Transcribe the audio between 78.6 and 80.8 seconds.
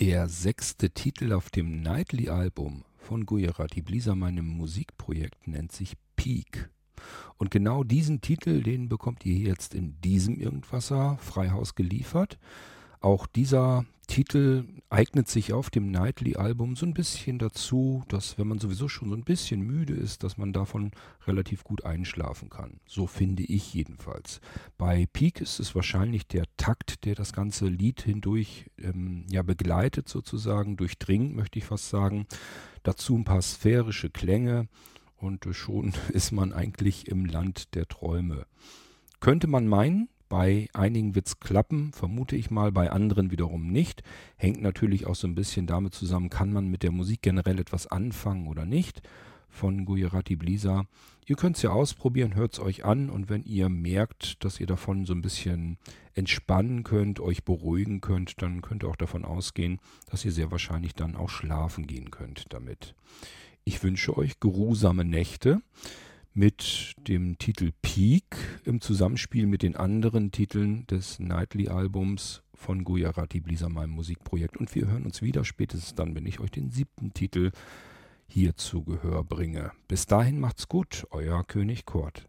Gehör bringe. Bis dahin macht's